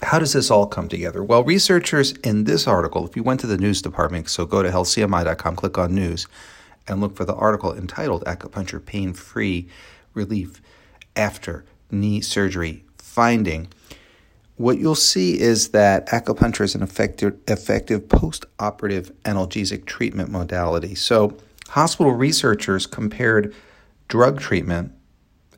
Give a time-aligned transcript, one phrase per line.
[0.03, 1.23] How does this all come together?
[1.23, 4.69] Well, researchers in this article, if you went to the news department, so go to
[4.69, 6.27] healthcmi.com, click on news,
[6.87, 9.69] and look for the article entitled Acupuncture Pain Free
[10.13, 10.61] Relief
[11.15, 13.67] After Knee Surgery Finding.
[14.57, 20.95] What you'll see is that acupuncture is an effective, effective post operative analgesic treatment modality.
[20.95, 21.37] So,
[21.69, 23.53] hospital researchers compared
[24.07, 24.91] drug treatment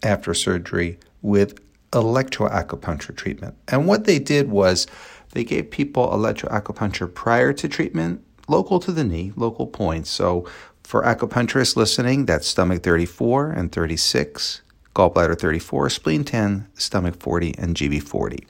[0.01, 1.59] after surgery with
[1.95, 3.55] electroacupuncture treatment.
[3.67, 4.85] And what they did was
[5.31, 10.09] they gave people electroacupuncture prior to treatment, local to the knee, local points.
[10.09, 10.47] So
[10.83, 14.61] for acupuncturists listening, that's stomach 34 and 36,
[14.93, 18.45] gallbladder 34, spleen 10, stomach 40, and GB 40.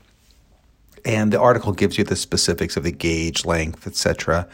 [1.05, 4.47] And the article gives you the specifics of the gauge, length, etc.,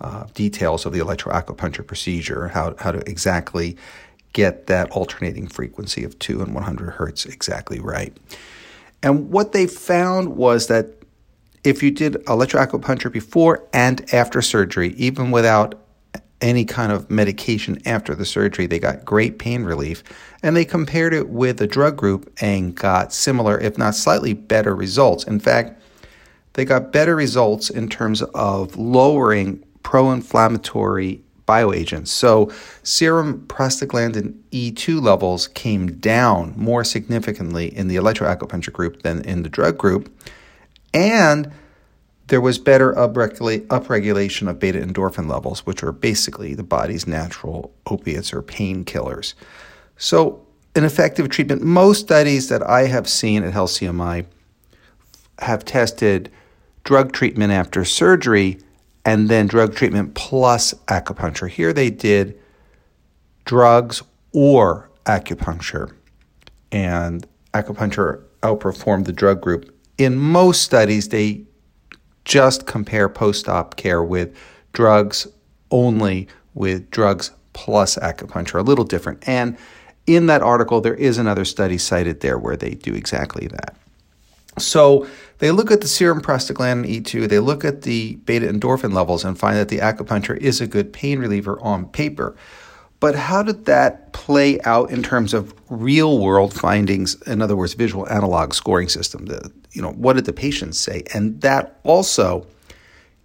[0.00, 3.76] uh, details of the electroacupuncture procedure, how, how to exactly
[4.32, 8.16] get that alternating frequency of 2 and 100 hertz exactly right.
[9.02, 10.94] And what they found was that
[11.64, 15.74] if you did electroacupuncture before and after surgery, even without
[16.40, 20.02] any kind of medication after the surgery, they got great pain relief.
[20.42, 24.74] And they compared it with a drug group and got similar, if not slightly better
[24.74, 25.24] results.
[25.24, 25.82] In fact,
[26.54, 32.08] they got better results in terms of lowering pro inflammatory bioagents.
[32.08, 32.50] So,
[32.84, 39.48] serum prostaglandin E2 levels came down more significantly in the electroacupuncture group than in the
[39.48, 40.08] drug group.
[40.94, 41.50] And
[42.28, 48.32] there was better upregulation of beta endorphin levels, which are basically the body's natural opiates
[48.32, 49.34] or painkillers.
[49.96, 50.46] So,
[50.76, 51.62] an effective treatment.
[51.62, 54.26] Most studies that I have seen at HealthCMI
[55.40, 56.30] have tested
[56.84, 58.58] drug treatment after surgery
[59.04, 61.48] and then drug treatment plus acupuncture.
[61.48, 62.38] Here they did
[63.44, 64.02] drugs
[64.32, 65.92] or acupuncture,
[66.70, 69.74] and acupuncture outperformed the drug group.
[69.98, 71.42] In most studies, they
[72.24, 74.34] just compare post op care with
[74.72, 75.26] drugs
[75.70, 79.26] only with drugs plus acupuncture, a little different.
[79.26, 79.56] And
[80.06, 83.76] in that article, there is another study cited there where they do exactly that.
[84.58, 85.06] So
[85.38, 89.38] they look at the serum prostaglandin E2, they look at the beta endorphin levels and
[89.38, 92.36] find that the acupuncture is a good pain reliever on paper.
[93.00, 97.14] But how did that play out in terms of real world findings?
[97.22, 99.24] In other words, visual analog scoring system.
[99.26, 101.04] The, you know, what did the patients say?
[101.14, 102.46] And that also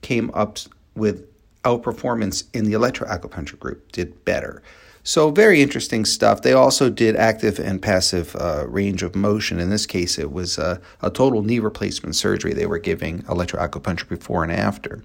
[0.02, 0.60] came up
[0.96, 1.28] with
[1.64, 4.64] outperformance in the electroacupuncture group, did better.
[5.08, 6.42] So, very interesting stuff.
[6.42, 9.60] They also did active and passive uh, range of motion.
[9.60, 12.54] In this case, it was uh, a total knee replacement surgery.
[12.54, 15.04] They were giving electroacupuncture before and after.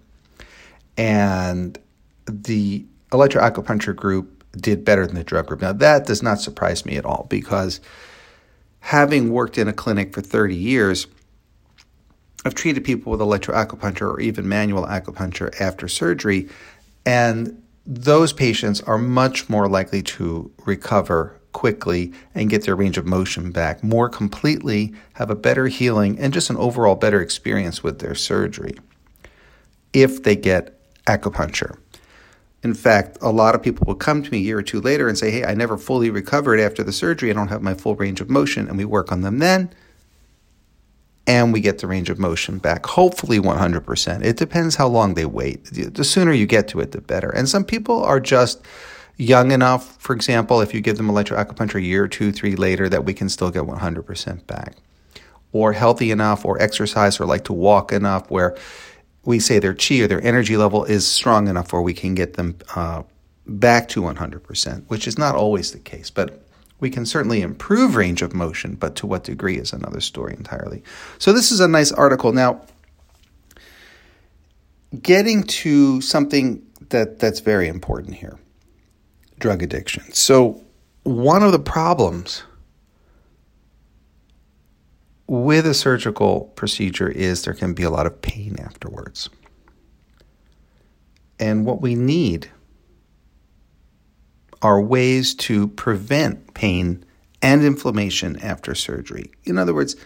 [0.96, 1.78] And
[2.26, 5.60] the electroacupuncture group did better than the drug group.
[5.60, 7.78] Now, that does not surprise me at all because
[8.78, 11.08] having worked in a clinic for 30 years,
[12.46, 16.48] I've treated people with electroacupuncture or even manual acupuncture after surgery,
[17.04, 23.06] and those patients are much more likely to recover quickly and get their range of
[23.06, 27.98] motion back more completely, have a better healing, and just an overall better experience with
[27.98, 28.76] their surgery
[29.92, 31.76] if they get acupuncture.
[32.62, 35.08] In fact, a lot of people will come to me a year or two later
[35.08, 37.30] and say, Hey, I never fully recovered after the surgery.
[37.30, 38.68] I don't have my full range of motion.
[38.68, 39.70] And we work on them then
[41.30, 44.24] and we get the range of motion back, hopefully 100%.
[44.24, 45.64] It depends how long they wait.
[45.66, 47.30] The sooner you get to it, the better.
[47.30, 48.60] And some people are just
[49.16, 53.04] young enough, for example, if you give them electroacupuncture a year, two, three later, that
[53.04, 54.74] we can still get 100% back.
[55.52, 58.56] Or healthy enough, or exercise, or like to walk enough, where
[59.24, 62.34] we say their chi or their energy level is strong enough where we can get
[62.34, 63.04] them uh,
[63.46, 66.10] back to 100%, which is not always the case.
[66.10, 66.42] But
[66.80, 70.82] we can certainly improve range of motion, but to what degree is another story entirely.
[71.18, 72.32] So, this is a nice article.
[72.32, 72.62] Now,
[75.02, 78.38] getting to something that, that's very important here
[79.38, 80.12] drug addiction.
[80.12, 80.62] So,
[81.02, 82.44] one of the problems
[85.26, 89.30] with a surgical procedure is there can be a lot of pain afterwards.
[91.38, 92.50] And what we need
[94.62, 97.04] are ways to prevent pain
[97.42, 99.30] and inflammation after surgery.
[99.44, 99.96] In other words,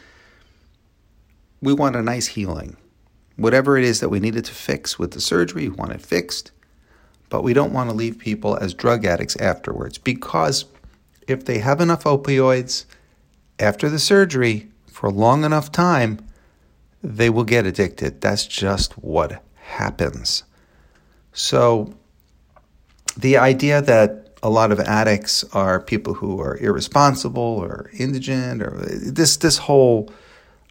[1.61, 2.77] we want a nice healing.
[3.37, 6.53] Whatever it is that we needed to fix with the surgery, we want it fixed.
[7.29, 10.67] But we don't want to leave people as drug addicts afterwards because
[11.27, 12.85] if they have enough opioids
[13.59, 16.21] after the surgery for a long enough time,
[17.03, 18.21] they will get addicted.
[18.21, 20.45] That's just what happens.
[21.33, 21.95] So,
[23.17, 28.77] the idea that a lot of addicts are people who are irresponsible or indigent or
[28.77, 30.13] this this whole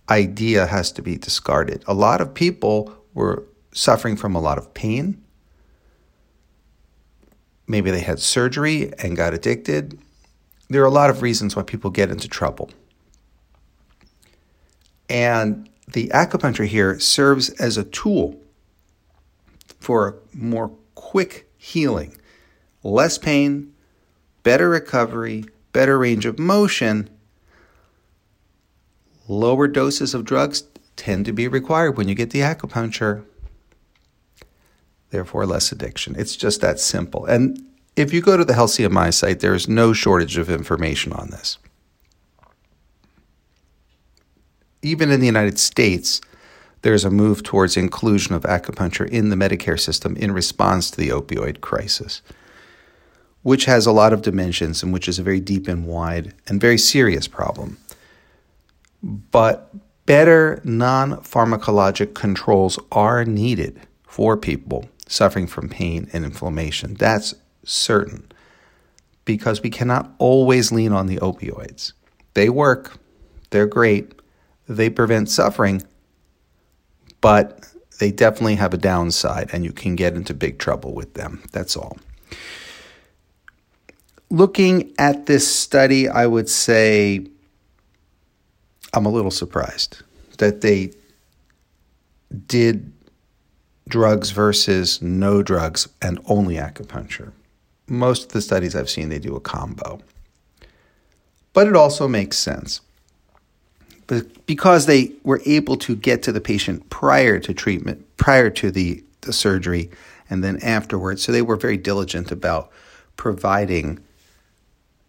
[0.09, 1.83] idea has to be discarded.
[1.87, 3.43] A lot of people were
[3.73, 5.23] suffering from a lot of pain.
[7.67, 9.97] Maybe they had surgery and got addicted.
[10.69, 12.69] There are a lot of reasons why people get into trouble.
[15.09, 18.39] And the acupuncture here serves as a tool
[19.79, 22.17] for a more quick healing,
[22.83, 23.73] less pain,
[24.43, 27.09] better recovery, better range of motion.
[29.27, 30.63] Lower doses of drugs
[30.95, 33.23] tend to be required when you get the acupuncture.
[35.09, 36.15] Therefore, less addiction.
[36.17, 37.25] It's just that simple.
[37.25, 37.63] And
[37.95, 41.29] if you go to the Health CMI site, there is no shortage of information on
[41.29, 41.57] this.
[44.83, 46.21] even in the United States,
[46.81, 51.09] there's a move towards inclusion of acupuncture in the Medicare system in response to the
[51.09, 52.21] opioid crisis,
[53.43, 56.59] which has a lot of dimensions and which is a very deep and wide and
[56.59, 57.77] very serious problem.
[59.03, 59.73] But
[60.05, 66.95] better non pharmacologic controls are needed for people suffering from pain and inflammation.
[66.95, 68.31] That's certain
[69.25, 71.93] because we cannot always lean on the opioids.
[72.33, 72.97] They work,
[73.51, 74.13] they're great,
[74.67, 75.83] they prevent suffering,
[77.21, 77.67] but
[77.99, 81.43] they definitely have a downside, and you can get into big trouble with them.
[81.51, 81.97] That's all.
[84.33, 87.25] Looking at this study, I would say
[88.93, 90.01] I'm a little surprised
[90.39, 90.91] that they
[92.47, 92.91] did
[93.87, 97.31] drugs versus no drugs and only acupuncture.
[97.87, 100.01] Most of the studies I've seen, they do a combo.
[101.53, 102.81] But it also makes sense
[104.07, 108.71] but because they were able to get to the patient prior to treatment, prior to
[108.71, 109.89] the, the surgery,
[110.29, 112.69] and then afterwards, so they were very diligent about
[113.17, 113.99] providing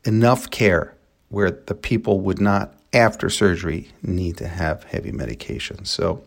[0.05, 0.95] enough care
[1.29, 5.85] where the people would not, after surgery, need to have heavy medication.
[5.85, 6.23] So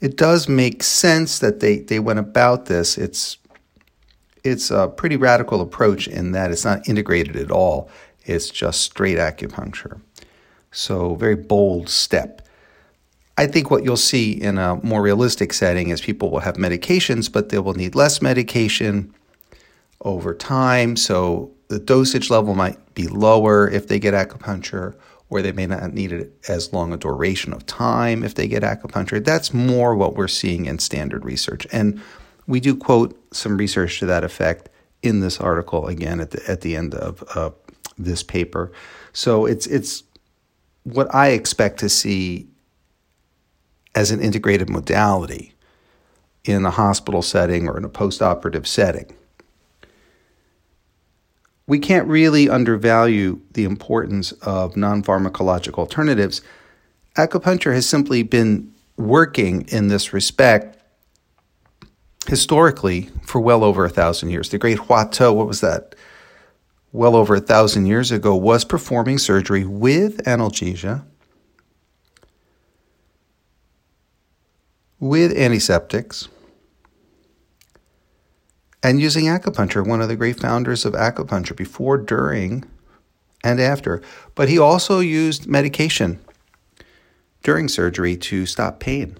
[0.00, 2.96] it does make sense that they, they went about this.
[2.96, 3.38] It's
[4.44, 7.90] it's a pretty radical approach in that it's not integrated at all.
[8.24, 10.00] It's just straight acupuncture.
[10.70, 12.46] So, very bold step.
[13.36, 17.30] I think what you'll see in a more realistic setting is people will have medications,
[17.30, 19.14] but they will need less medication
[20.02, 20.96] over time.
[20.96, 24.94] So, the dosage level might be lower if they get acupuncture,
[25.30, 28.62] or they may not need it as long a duration of time if they get
[28.62, 29.22] acupuncture.
[29.22, 31.66] That's more what we're seeing in standard research.
[31.70, 32.00] And
[32.46, 34.70] we do quote some research to that effect
[35.02, 37.50] in this article again at the at the end of uh,
[37.98, 38.72] this paper.
[39.12, 40.02] So it's it's
[40.84, 42.48] what I expect to see
[43.94, 45.54] as an integrated modality
[46.44, 49.12] in a hospital setting or in a post-operative setting.
[51.68, 56.40] We can't really undervalue the importance of non-pharmacologic alternatives.
[57.16, 60.82] Acupuncture has simply been working in this respect
[62.26, 64.48] historically for well over a thousand years.
[64.48, 65.94] The great Hua Tuo, what was that?
[66.92, 71.04] well over a thousand years ago, was performing surgery with analgesia,
[74.98, 76.28] with antiseptics,
[78.82, 82.64] and using acupuncture, one of the great founders of acupuncture before, during,
[83.42, 84.02] and after.
[84.34, 86.20] But he also used medication
[87.42, 89.18] during surgery to stop pain.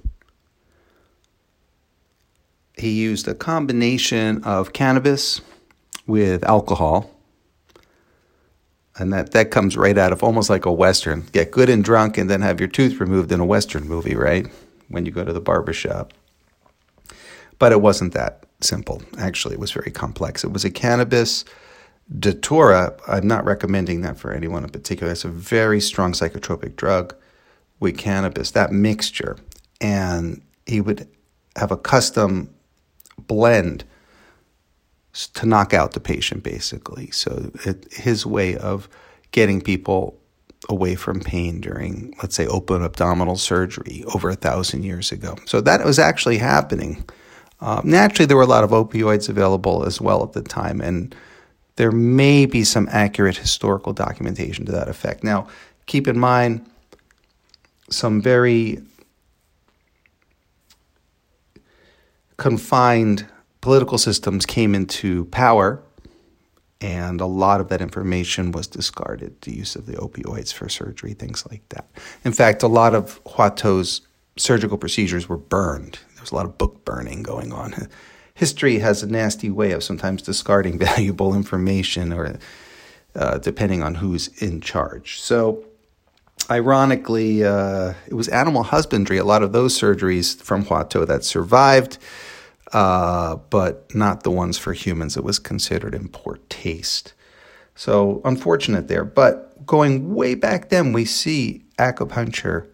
[2.77, 5.41] He used a combination of cannabis
[6.07, 7.11] with alcohol
[8.99, 11.27] and that that comes right out of almost like a western.
[11.33, 14.47] Get good and drunk, and then have your tooth removed in a western movie, right?
[14.89, 16.13] When you go to the barber shop.
[17.59, 19.03] But it wasn't that simple.
[19.19, 20.45] Actually, it was very complex.
[20.45, 21.45] It was a cannabis
[22.19, 22.97] datura.
[23.07, 25.13] I'm not recommending that for anyone in particular.
[25.13, 27.15] It's a very strong psychotropic drug
[27.81, 28.53] with cannabis.
[28.53, 29.37] That mixture,
[29.81, 31.09] and he would
[31.57, 32.55] have a custom
[33.19, 33.85] blend
[35.35, 37.11] to knock out the patient, basically.
[37.11, 38.89] So it, his way of
[39.33, 40.19] getting people
[40.69, 45.37] away from pain during, let's say, open abdominal surgery over a thousand years ago.
[45.45, 47.05] So that was actually happening.
[47.61, 51.15] Um, naturally, there were a lot of opioids available as well at the time, and
[51.77, 55.25] there may be some accurate historical documentation to that effect.
[55.25, 55.49] Now,
[55.87, 56.69] keep in mind
[57.91, 58.81] some very
[62.37, 63.27] confined
[63.61, 65.83] political systems came into power,
[66.81, 69.41] and a lot of that information was discarded.
[69.43, 71.89] The use of the opioids for surgery, things like that.
[72.25, 74.03] In fact, a lot of Hua Tuo's
[74.37, 75.99] surgical procedures were burned.
[76.19, 77.89] There was a lot of book burning going on.
[78.35, 82.39] History has a nasty way of sometimes discarding valuable information, or
[83.15, 85.21] uh, depending on who's in charge.
[85.21, 85.65] So,
[86.51, 89.19] ironically, uh, it was animal husbandry.
[89.19, 91.99] A lot of those surgeries from Hua Tuo that survived
[92.73, 95.17] uh, but not the ones for humans.
[95.17, 97.15] It was considered in poor taste.
[97.75, 99.05] So unfortunate there.
[99.05, 102.69] But going way back then, we see acupuncture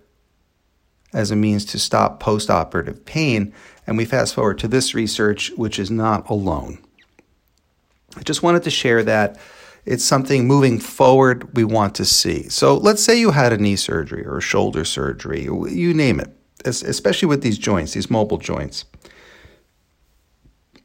[1.14, 3.54] as a means to stop postoperative pain.
[3.86, 6.78] And we fast forward to this research, which is not alone.
[8.16, 9.38] I just wanted to share that
[9.86, 12.48] it's something moving forward we want to see.
[12.48, 16.30] So let's say you had a knee surgery or a shoulder surgery, you name it,
[16.64, 18.84] especially with these joints, these mobile joints.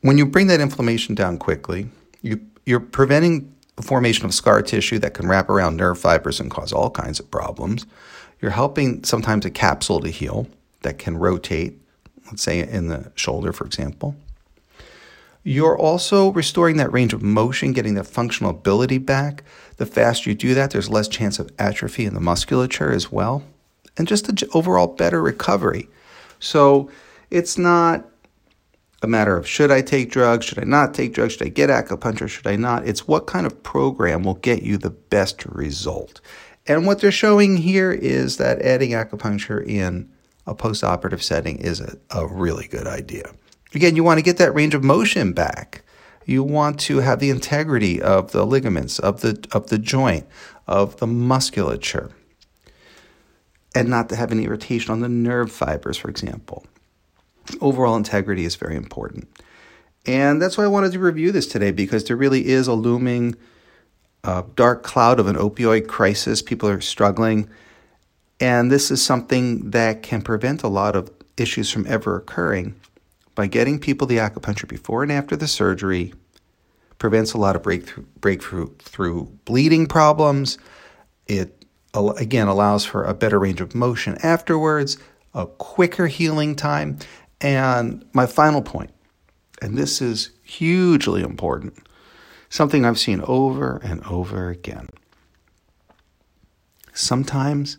[0.01, 1.89] When you bring that inflammation down quickly,
[2.21, 6.51] you, you're preventing the formation of scar tissue that can wrap around nerve fibers and
[6.51, 7.85] cause all kinds of problems.
[8.41, 10.47] You're helping sometimes a capsule to heal
[10.81, 11.79] that can rotate,
[12.27, 14.15] let's say in the shoulder, for example.
[15.43, 19.43] You're also restoring that range of motion, getting that functional ability back.
[19.77, 23.43] The faster you do that, there's less chance of atrophy in the musculature as well,
[23.97, 25.89] and just an overall better recovery.
[26.39, 26.89] So
[27.29, 28.05] it's not
[29.01, 31.69] a matter of should I take drugs, should I not take drugs, should I get
[31.69, 32.85] acupuncture, should I not?
[32.85, 36.19] It's what kind of program will get you the best result.
[36.69, 40.09] And what they're showing here is that adding acupuncture in
[40.47, 43.33] a post-operative setting is a, a really good idea.
[43.75, 45.83] Again, you want to get that range of motion back.
[46.25, 50.27] You want to have the integrity of the ligaments, of the of the joint,
[50.67, 52.11] of the musculature,
[53.75, 56.65] and not to have any irritation on the nerve fibers, for example
[57.61, 59.27] overall integrity is very important.
[60.05, 63.35] And that's why I wanted to review this today because there really is a looming
[64.23, 66.41] uh, dark cloud of an opioid crisis.
[66.41, 67.49] People are struggling.
[68.39, 72.75] And this is something that can prevent a lot of issues from ever occurring
[73.35, 76.13] by getting people the acupuncture before and after the surgery.
[76.97, 80.57] Prevents a lot of breakthrough, breakthrough through bleeding problems.
[81.27, 84.97] It again allows for a better range of motion afterwards,
[85.33, 86.99] a quicker healing time,
[87.41, 88.91] and my final point,
[89.61, 91.77] and this is hugely important,
[92.49, 94.89] something I've seen over and over again.
[96.93, 97.77] Sometimes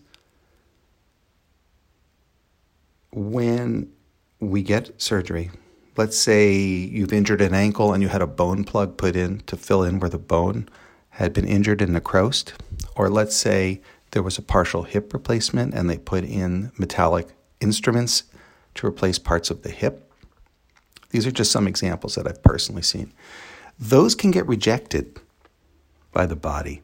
[3.12, 3.92] when
[4.38, 5.50] we get surgery,
[5.96, 9.56] let's say you've injured an ankle and you had a bone plug put in to
[9.56, 10.68] fill in where the bone
[11.10, 12.54] had been injured and necrosed,
[12.96, 17.28] or let's say there was a partial hip replacement and they put in metallic
[17.60, 18.22] instruments
[18.74, 20.10] to replace parts of the hip.
[21.10, 23.12] These are just some examples that I've personally seen.
[23.80, 25.18] Those can get rejected
[26.12, 26.82] by the body.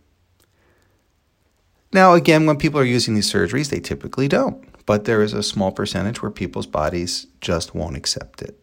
[1.93, 5.43] Now, again, when people are using these surgeries, they typically don't, but there is a
[5.43, 8.59] small percentage where people's bodies just won't accept it.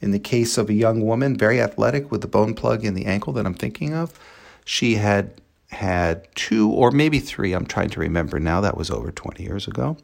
[0.00, 3.06] In the case of a young woman, very athletic with the bone plug in the
[3.06, 4.18] ankle that I'm thinking of,
[4.64, 5.40] she had
[5.70, 9.66] had two or maybe three, I'm trying to remember now, that was over 20 years
[9.66, 9.96] ago,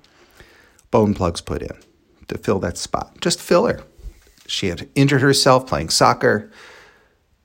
[0.90, 1.76] bone plugs put in
[2.26, 3.20] to fill that spot.
[3.20, 3.82] Just fill her.
[4.46, 6.50] She had injured herself playing soccer,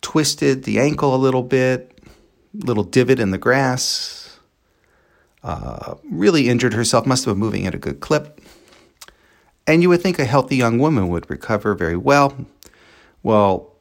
[0.05, 1.99] twisted the ankle a little bit,
[2.53, 4.37] little divot in the grass,
[5.41, 8.39] uh, really injured herself, must have been moving at a good clip.
[9.65, 12.37] And you would think a healthy young woman would recover very well.
[13.23, 13.73] Well,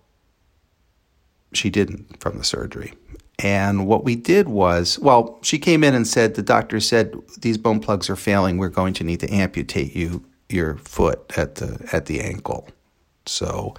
[1.52, 2.94] she didn't from the surgery.
[3.38, 7.58] And what we did was, well, she came in and said, the doctor said, these
[7.58, 8.56] bone plugs are failing.
[8.56, 12.66] We're going to need to amputate you your foot at the at the ankle.
[13.26, 13.74] So,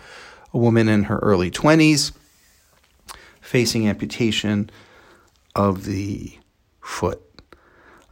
[0.53, 2.11] a woman in her early 20s
[3.45, 4.69] facing amputation
[5.55, 6.37] of the
[6.81, 7.21] foot.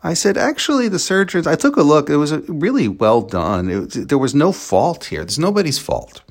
[0.03, 2.09] I said, actually, the surgeons, I took a look.
[2.09, 3.67] It was really well done.
[3.67, 5.21] Was, there was no fault here.
[5.21, 6.21] There's nobody's fault.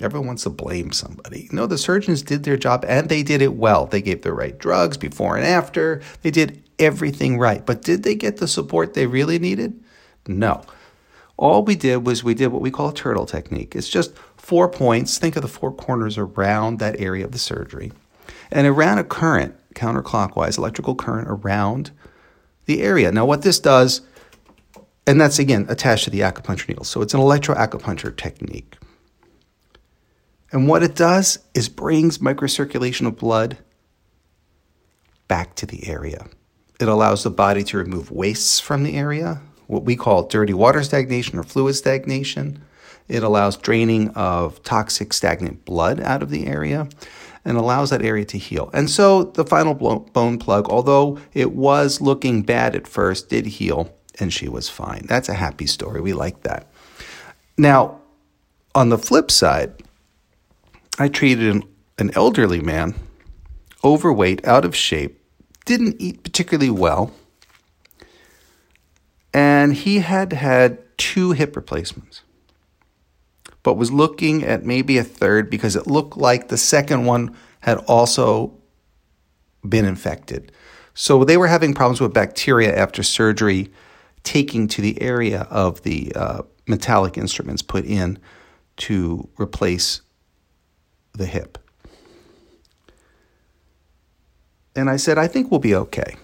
[0.00, 1.48] Everyone wants to blame somebody.
[1.52, 3.86] No, the surgeons did their job and they did it well.
[3.86, 6.00] They gave the right drugs before and after.
[6.22, 7.64] They did everything right.
[7.64, 9.82] But did they get the support they really needed?
[10.26, 10.62] No.
[11.36, 13.74] All we did was we did what we call a turtle technique.
[13.74, 15.18] It's just four points.
[15.18, 17.92] Think of the four corners around that area of the surgery.
[18.52, 21.90] And it ran a current, counterclockwise, electrical current around
[22.66, 23.10] the area.
[23.10, 24.02] Now, what this does,
[25.06, 26.84] and that's again attached to the acupuncture needle.
[26.84, 28.76] So it's an electroacupuncture technique.
[30.52, 33.56] And what it does is brings microcirculation of blood
[35.28, 36.26] back to the area.
[36.78, 40.82] It allows the body to remove wastes from the area, what we call dirty water
[40.82, 42.62] stagnation or fluid stagnation.
[43.08, 46.88] It allows draining of toxic stagnant blood out of the area
[47.44, 48.70] and allows that area to heal.
[48.72, 53.94] And so the final bone plug, although it was looking bad at first, did heal
[54.20, 55.04] and she was fine.
[55.06, 56.00] That's a happy story.
[56.00, 56.70] We like that.
[57.56, 58.00] Now,
[58.74, 59.82] on the flip side,
[60.98, 61.64] I treated an,
[61.98, 62.94] an elderly man,
[63.84, 65.20] overweight, out of shape,
[65.64, 67.12] didn't eat particularly well,
[69.32, 72.22] and he had had two hip replacements
[73.62, 77.78] but was looking at maybe a third because it looked like the second one had
[77.86, 78.52] also
[79.68, 80.52] been infected.
[80.94, 83.70] So they were having problems with bacteria after surgery,
[84.24, 88.18] taking to the area of the uh, metallic instruments put in
[88.76, 90.02] to replace
[91.12, 91.58] the hip.
[94.74, 96.16] And I said, I think we'll be okay.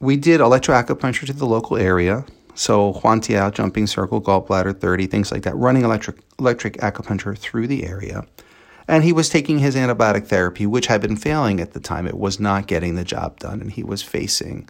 [0.00, 2.26] We did electroacupuncture to the local area.
[2.54, 7.84] So Huantiao, jumping circle, gallbladder 30, things like that, running electric, electric acupuncture through the
[7.84, 8.24] area.
[8.86, 12.06] And he was taking his antibiotic therapy, which had been failing at the time.
[12.06, 14.68] It was not getting the job done, and he was facing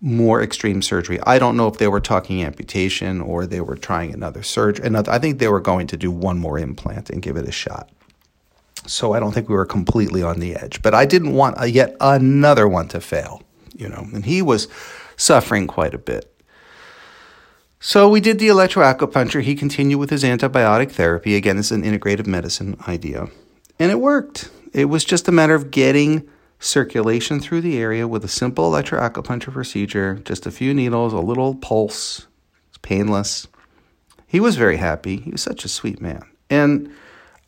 [0.00, 1.18] more extreme surgery.
[1.22, 4.86] I don't know if they were talking amputation or they were trying another surgery.
[4.86, 7.52] Another, I think they were going to do one more implant and give it a
[7.52, 7.88] shot.
[8.86, 10.82] So I don't think we were completely on the edge.
[10.82, 13.42] But I didn't want a, yet another one to fail,
[13.74, 14.06] you know.
[14.12, 14.68] And he was
[15.16, 16.33] suffering quite a bit.
[17.86, 19.42] So we did the electroacupuncture.
[19.42, 21.36] He continued with his antibiotic therapy.
[21.36, 23.28] Again, it's an integrative medicine idea.
[23.78, 24.48] And it worked.
[24.72, 26.26] It was just a matter of getting
[26.58, 31.56] circulation through the area with a simple electroacupuncture procedure, just a few needles, a little
[31.56, 32.26] pulse.
[32.70, 33.48] It's painless.
[34.26, 35.18] He was very happy.
[35.18, 36.24] He was such a sweet man.
[36.48, 36.90] And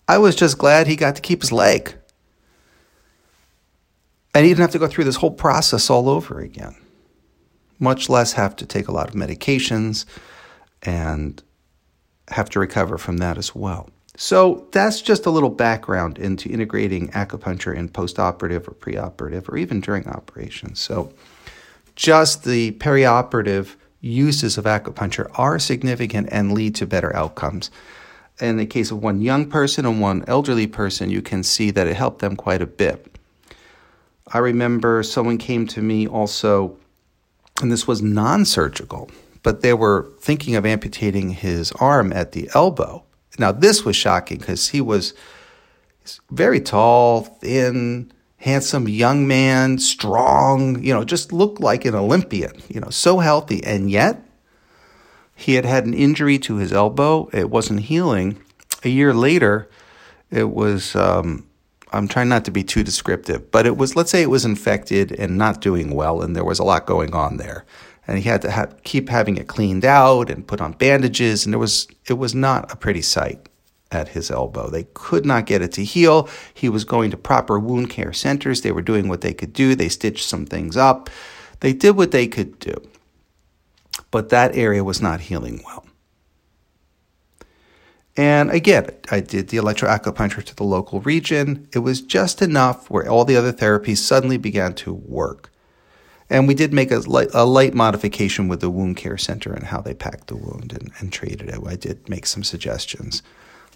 [0.07, 1.95] I was just glad he got to keep his leg.
[4.35, 6.77] And he didn't have to go through this whole process all over again
[7.79, 10.05] much less have to take a lot of medications
[10.83, 11.43] and
[12.29, 13.89] have to recover from that as well.
[14.17, 19.81] So that's just a little background into integrating acupuncture in postoperative or preoperative or even
[19.81, 20.81] during operations.
[20.81, 21.13] So
[21.97, 27.71] just the perioperative uses of acupuncture are significant and lead to better outcomes.
[28.41, 31.87] In the case of one young person and one elderly person, you can see that
[31.87, 33.17] it helped them quite a bit.
[34.33, 36.77] I remember someone came to me also
[37.61, 39.11] and this was non surgical,
[39.43, 43.05] but they were thinking of amputating his arm at the elbow.
[43.39, 45.15] Now, this was shocking because he was
[46.31, 52.81] very tall, thin, handsome young man, strong, you know, just looked like an Olympian, you
[52.81, 53.63] know, so healthy.
[53.65, 54.23] And yet,
[55.35, 57.29] he had had an injury to his elbow.
[57.33, 58.41] It wasn't healing.
[58.85, 59.69] A year later,
[60.31, 61.46] it was um,
[61.97, 65.13] I'm trying not to be too descriptive, but it was, let's say it was infected
[65.13, 67.65] and not doing well, and there was a lot going on there.
[68.07, 71.59] And he had to keep having it cleaned out and put on bandages, and it
[71.59, 73.49] was, it was not a pretty sight
[73.91, 74.69] at his elbow.
[74.69, 76.29] They could not get it to heal.
[76.55, 78.61] He was going to proper wound care centers.
[78.61, 79.75] They were doing what they could do.
[79.75, 81.11] They stitched some things up.
[81.61, 82.75] They did what they could do.
[84.11, 85.85] But that area was not healing well.
[88.17, 91.69] And again, I did the electroacupuncture to the local region.
[91.73, 95.53] It was just enough where all the other therapies suddenly began to work.
[96.29, 99.65] And we did make a light, a light modification with the wound care center and
[99.65, 101.61] how they packed the wound and, and treated it.
[101.65, 103.23] I did make some suggestions.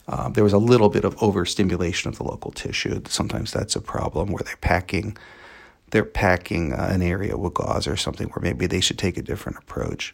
[0.09, 3.01] Um, there was a little bit of overstimulation of the local tissue.
[3.07, 5.17] Sometimes that's a problem where they're packing,
[5.91, 9.23] they're packing uh, an area with gauze or something where maybe they should take a
[9.23, 10.13] different approach.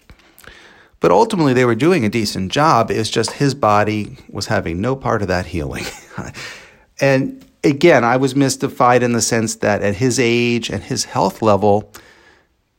[1.00, 2.90] But ultimately, they were doing a decent job.
[2.90, 5.84] It's just his body was having no part of that healing.
[7.00, 11.42] and again, I was mystified in the sense that at his age and his health
[11.42, 11.92] level,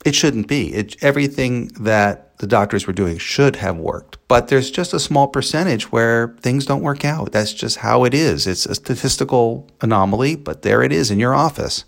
[0.03, 0.73] it shouldn't be.
[0.73, 4.17] It, everything that the doctors were doing should have worked.
[4.27, 7.31] But there's just a small percentage where things don't work out.
[7.31, 8.47] That's just how it is.
[8.47, 11.83] It's a statistical anomaly, but there it is in your office.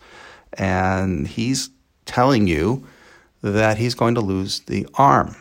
[0.54, 1.70] And he's
[2.06, 2.86] telling you
[3.42, 5.36] that he's going to lose the arm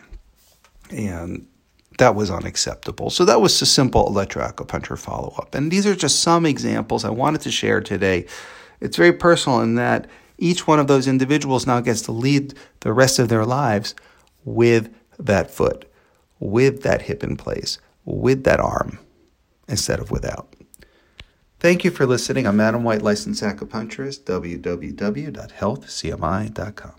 [0.91, 1.47] and
[1.97, 3.09] that was unacceptable.
[3.09, 5.53] So that was a simple electroacupuncture follow up.
[5.53, 8.25] And these are just some examples I wanted to share today.
[8.79, 12.93] It's very personal in that each one of those individuals now gets to lead the
[12.93, 13.93] rest of their lives
[14.45, 15.91] with that foot,
[16.39, 18.99] with that hip in place, with that arm,
[19.67, 20.55] instead of without.
[21.59, 22.47] Thank you for listening.
[22.47, 26.98] I'm Adam White, licensed acupuncturist, www.healthcmi.com.